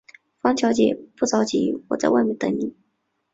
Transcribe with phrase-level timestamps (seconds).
[0.41, 2.73] 方小姐，不着急，我在外面等妳。